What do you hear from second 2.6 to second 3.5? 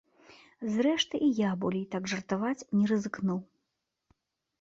не рызыкнуў.